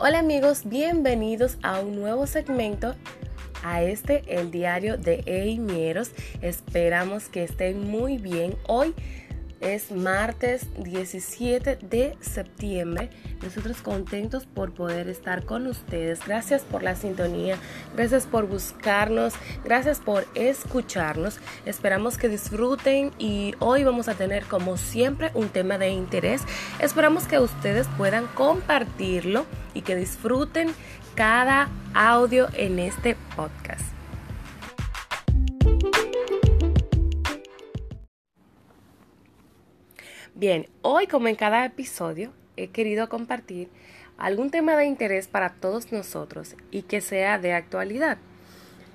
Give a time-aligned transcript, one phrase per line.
[0.00, 2.96] Hola amigos, bienvenidos a un nuevo segmento
[3.62, 6.10] a este, el diario de Eimieros.
[6.42, 8.56] Esperamos que estén muy bien.
[8.66, 8.92] Hoy
[9.60, 13.10] es martes 17 de septiembre.
[13.42, 16.20] Nosotros contentos por poder estar con ustedes.
[16.26, 17.56] Gracias por la sintonía.
[17.96, 19.34] Gracias por buscarnos.
[19.64, 21.38] Gracias por escucharnos.
[21.66, 26.42] Esperamos que disfruten y hoy vamos a tener como siempre un tema de interés.
[26.78, 30.72] Esperamos que ustedes puedan compartirlo y que disfruten
[31.14, 33.93] cada audio en este podcast.
[40.36, 43.68] Bien, hoy como en cada episodio he querido compartir
[44.18, 48.18] algún tema de interés para todos nosotros y que sea de actualidad.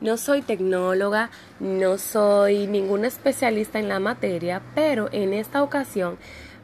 [0.00, 1.30] No soy tecnóloga,
[1.60, 6.18] no soy ningún especialista en la materia, pero en esta ocasión,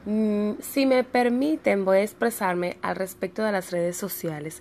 [0.06, 4.61] mm, si me permiten, voy a expresarme al respecto de las redes sociales.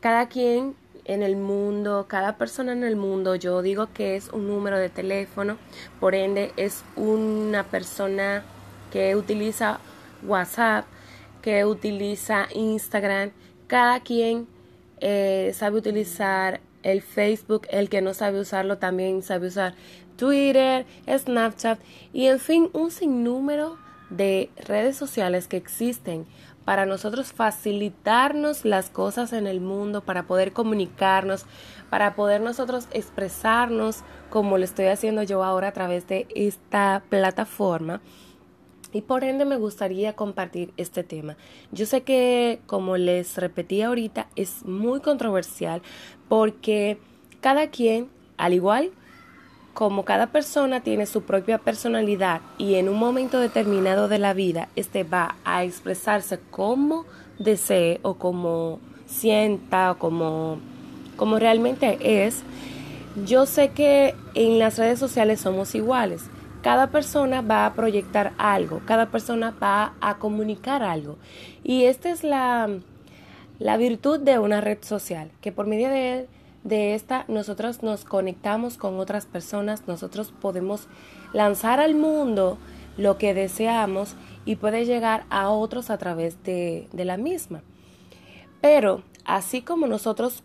[0.00, 4.48] Cada quien en el mundo, cada persona en el mundo, yo digo que es un
[4.48, 5.58] número de teléfono,
[6.00, 8.42] por ende es una persona
[8.94, 9.80] que utiliza
[10.22, 10.84] WhatsApp,
[11.42, 13.32] que utiliza Instagram.
[13.66, 14.46] Cada quien
[15.00, 19.74] eh, sabe utilizar el Facebook, el que no sabe usarlo también sabe usar
[20.16, 21.80] Twitter, Snapchat
[22.12, 23.78] y en fin un sinnúmero
[24.10, 26.24] de redes sociales que existen
[26.64, 31.46] para nosotros facilitarnos las cosas en el mundo, para poder comunicarnos,
[31.90, 38.00] para poder nosotros expresarnos como lo estoy haciendo yo ahora a través de esta plataforma
[38.94, 41.36] y por ende me gustaría compartir este tema.
[41.72, 45.82] Yo sé que, como les repetí ahorita, es muy controversial
[46.28, 46.98] porque
[47.40, 48.92] cada quien, al igual
[49.74, 54.68] como cada persona tiene su propia personalidad y en un momento determinado de la vida,
[54.76, 57.04] este va a expresarse como
[57.40, 60.58] desee o como sienta o como,
[61.16, 62.44] como realmente es,
[63.26, 66.22] yo sé que en las redes sociales somos iguales
[66.64, 71.18] cada persona va a proyectar algo, cada persona va a comunicar algo.
[71.62, 72.70] Y esta es la,
[73.58, 76.26] la virtud de una red social, que por medio de,
[76.62, 80.88] de esta nosotros nos conectamos con otras personas, nosotros podemos
[81.34, 82.56] lanzar al mundo
[82.96, 84.16] lo que deseamos
[84.46, 87.60] y puede llegar a otros a través de, de la misma.
[88.62, 90.42] Pero así como nosotros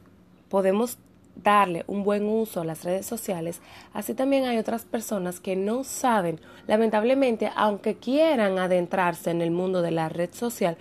[0.49, 0.97] podemos
[1.43, 3.61] darle un buen uso a las redes sociales,
[3.93, 9.81] así también hay otras personas que no saben, lamentablemente, aunque quieran adentrarse en el mundo
[9.81, 10.77] de la red social,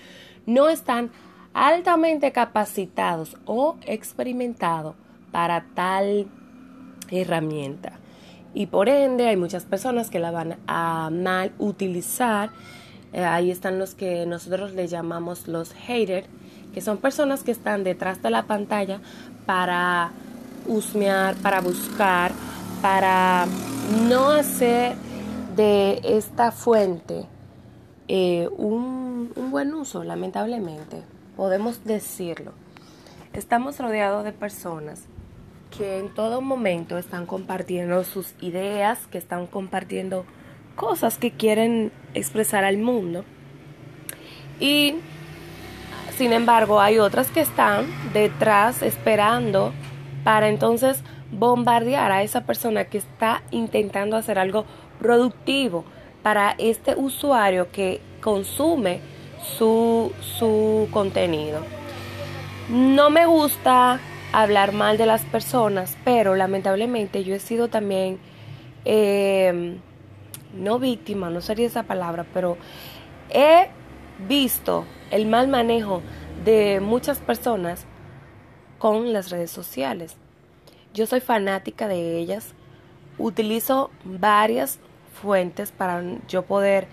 [0.46, 1.10] no están
[1.54, 4.94] altamente capacitados o experimentados
[5.32, 6.26] para tal
[7.10, 7.92] herramienta.
[8.54, 12.50] Y por ende hay muchas personas que la van a mal utilizar.
[13.12, 16.26] Eh, ahí están los que nosotros le llamamos los haters,
[16.72, 19.00] que son personas que están detrás de la pantalla
[19.46, 20.12] para
[20.68, 22.32] husmear, para buscar,
[22.80, 23.46] para
[24.08, 24.94] no hacer
[25.56, 27.26] de esta fuente
[28.06, 31.02] eh, un, un buen uso, lamentablemente.
[31.36, 32.52] Podemos decirlo.
[33.32, 35.04] Estamos rodeados de personas
[35.76, 40.24] que en todo momento están compartiendo sus ideas, que están compartiendo
[40.76, 43.24] cosas que quieren expresar al mundo.
[44.60, 44.94] Y
[46.16, 49.72] sin embargo, hay otras que están detrás esperando
[50.24, 54.64] para entonces bombardear a esa persona que está intentando hacer algo
[54.98, 55.84] productivo
[56.22, 59.00] para este usuario que consume
[59.56, 61.60] su, su contenido.
[62.68, 64.00] No me gusta
[64.32, 68.18] hablar mal de las personas, pero lamentablemente yo he sido también,
[68.84, 69.78] eh,
[70.54, 72.56] no víctima, no sería esa palabra, pero
[73.30, 73.68] he
[74.28, 76.02] visto el mal manejo
[76.44, 77.86] de muchas personas
[78.78, 80.16] con las redes sociales.
[80.94, 82.54] Yo soy fanática de ellas.
[83.18, 84.78] Utilizo varias
[85.20, 86.86] fuentes para yo poder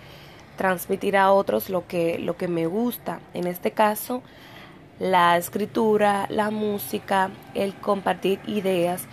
[0.58, 3.20] transmitir a otros lo que, lo que me gusta.
[3.34, 4.22] En este caso,
[5.00, 9.04] la escritura, la música, el compartir ideas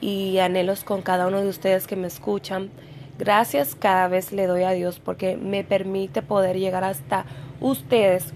[0.00, 2.70] y anhelos con cada uno de ustedes que me escuchan.
[3.18, 7.26] Gracias cada vez le doy a Dios porque me permite poder llegar hasta
[7.60, 8.32] ustedes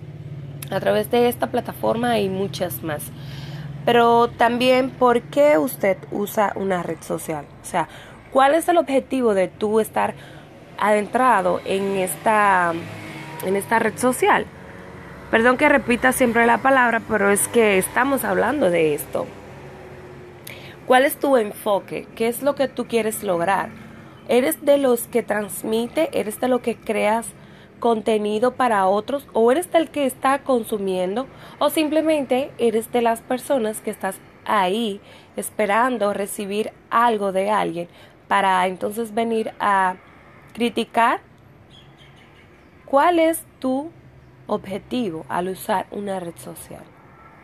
[0.71, 3.05] a través de esta plataforma y muchas más.
[3.85, 7.45] Pero también, ¿por qué usted usa una red social?
[7.63, 7.89] O sea,
[8.33, 10.15] ¿cuál es el objetivo de tú estar
[10.79, 12.73] adentrado en esta,
[13.45, 14.47] en esta red social?
[15.31, 19.27] Perdón que repita siempre la palabra, pero es que estamos hablando de esto.
[20.87, 22.07] ¿Cuál es tu enfoque?
[22.15, 23.71] ¿Qué es lo que tú quieres lograr?
[24.29, 26.09] ¿Eres de los que transmite?
[26.13, 27.27] ¿Eres de los que creas
[27.85, 31.27] contenido para otros o eres del que está consumiendo
[31.59, 34.17] o simplemente eres de las personas que estás
[34.47, 35.03] ahí
[35.37, 37.89] esperando recibir algo de alguien
[38.27, 39.97] para entonces venir a
[40.55, 41.21] criticar
[42.87, 43.91] cuál es tu
[44.47, 46.85] objetivo al usar una red social.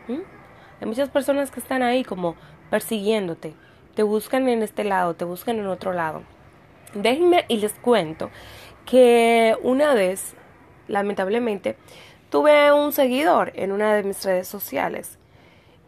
[0.07, 2.35] Hay muchas personas que están ahí como
[2.71, 3.53] persiguiéndote,
[3.93, 6.23] te buscan en este lado, te buscan en otro lado.
[6.95, 8.31] Déjenme y les cuento
[8.85, 10.33] que una vez,
[10.87, 11.77] lamentablemente,
[12.29, 15.17] tuve un seguidor en una de mis redes sociales.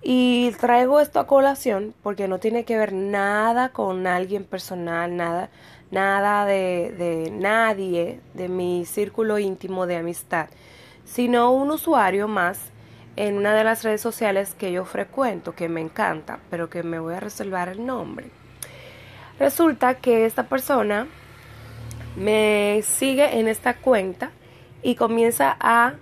[0.01, 5.49] Y traigo esto a colación porque no tiene que ver nada con alguien personal, nada,
[5.91, 10.47] nada de, de nadie de mi círculo íntimo de amistad,
[11.05, 12.59] sino un usuario más
[13.15, 16.99] en una de las redes sociales que yo frecuento, que me encanta, pero que me
[16.99, 18.29] voy a reservar el nombre.
[19.39, 21.07] Resulta que esta persona
[22.15, 24.31] me sigue en esta cuenta
[24.81, 25.93] y comienza a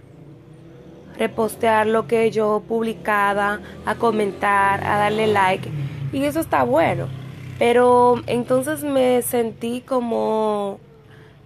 [1.17, 5.69] repostear lo que yo publicaba, a comentar, a darle like
[6.11, 7.07] y eso está bueno.
[7.59, 10.79] Pero entonces me sentí como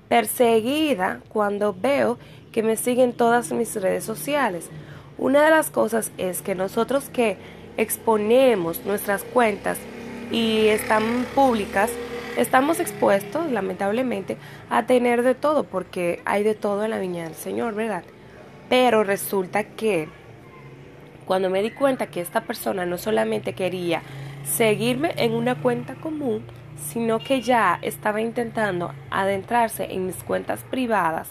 [0.07, 2.17] perseguida cuando veo
[2.51, 4.69] que me siguen todas mis redes sociales.
[5.17, 7.37] Una de las cosas es que nosotros que
[7.77, 9.77] exponemos nuestras cuentas
[10.31, 11.91] y están públicas,
[12.37, 14.37] estamos expuestos, lamentablemente,
[14.69, 18.03] a tener de todo, porque hay de todo en la viña del Señor, ¿verdad?
[18.69, 20.09] Pero resulta que
[21.25, 24.01] cuando me di cuenta que esta persona no solamente quería
[24.43, 26.43] seguirme en una cuenta común,
[26.77, 31.29] sino que ya estaba intentando adentrarse en mis cuentas privadas,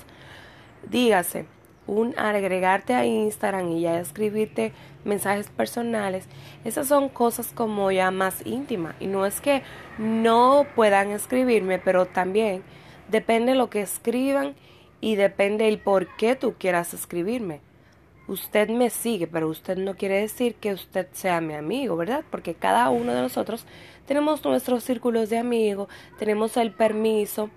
[0.88, 1.46] dígase,
[1.86, 4.72] un agregarte a Instagram y ya escribirte
[5.04, 6.26] mensajes personales,
[6.64, 8.94] esas son cosas como ya más íntimas.
[9.00, 9.62] Y no es que
[9.98, 12.62] no puedan escribirme, pero también
[13.08, 14.54] depende lo que escriban
[15.00, 17.60] y depende el por qué tú quieras escribirme.
[18.26, 22.24] Usted me sigue, pero usted no quiere decir que usted sea mi amigo, ¿verdad?
[22.30, 23.66] Porque cada uno de nosotros
[24.06, 25.88] tenemos nuestros círculos de amigos,
[26.18, 27.50] tenemos el permiso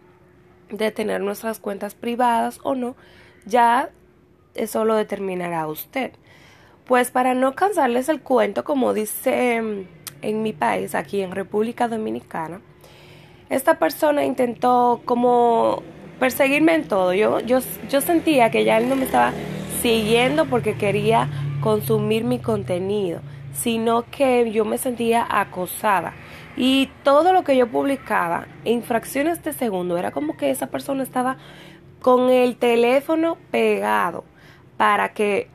[0.69, 2.97] de tener nuestras cuentas privadas o no.
[3.45, 3.91] Ya
[4.57, 6.11] eso lo determinará usted.
[6.85, 9.87] Pues para no cansarles el cuento, como dice mm,
[10.21, 12.61] en mi país, aquí en República Dominicana,
[13.49, 15.83] esta persona intentó como
[16.19, 17.13] perseguirme en todo.
[17.13, 17.59] Yo, yo,
[17.89, 19.33] yo sentía que ya él no me estaba
[19.81, 21.29] siguiendo porque quería
[21.61, 23.21] consumir mi contenido,
[23.53, 26.13] sino que yo me sentía acosada.
[26.55, 31.03] Y todo lo que yo publicaba en fracciones de segundo era como que esa persona
[31.03, 31.37] estaba
[32.01, 34.23] con el teléfono pegado
[34.77, 35.47] para que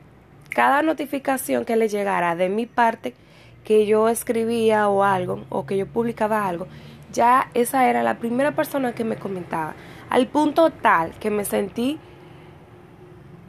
[0.49, 3.15] cada notificación que le llegara de mi parte,
[3.63, 6.67] que yo escribía o algo, o que yo publicaba algo,
[7.11, 9.73] ya esa era la primera persona que me comentaba,
[10.09, 11.99] al punto tal que me sentí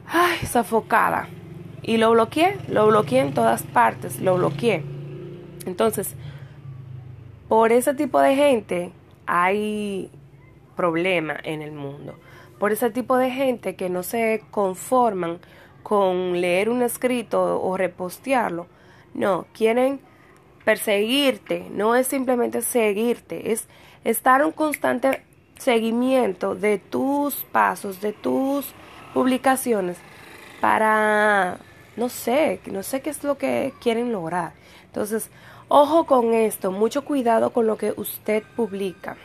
[0.07, 1.27] ay, sofocada.
[1.81, 4.83] Y lo bloqueé, lo bloqueé en todas partes, lo bloqueé.
[5.65, 6.15] Entonces,
[7.47, 8.91] por ese tipo de gente
[9.27, 10.09] hay
[10.75, 12.15] problema en el mundo.
[12.59, 15.39] Por ese tipo de gente que no se conforman
[15.85, 18.65] con leer un escrito o repostearlo.
[19.13, 19.99] No, quieren
[20.63, 23.67] perseguirte, no es simplemente seguirte, es
[24.03, 25.21] estar en constante
[25.59, 28.65] seguimiento de tus pasos, de tus
[29.13, 29.97] publicaciones
[30.59, 31.59] para,
[31.95, 34.53] no sé, no sé qué es lo que quieren lograr.
[34.87, 35.29] Entonces,
[35.67, 39.17] ojo con esto, mucho cuidado con lo que usted publica.